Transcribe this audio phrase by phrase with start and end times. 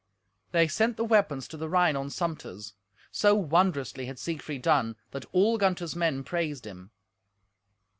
[0.51, 2.73] They sent the weapons to the Rhine on sumpters.
[3.11, 6.89] So wondrously had Siegfried done, that all Gunther's men praised him.